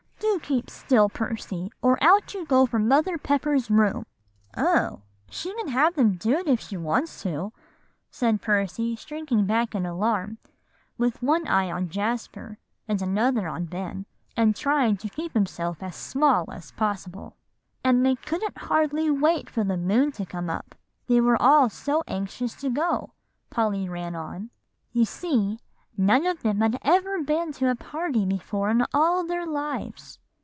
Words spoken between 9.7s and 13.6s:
in alarm, with one eye on Jasper and another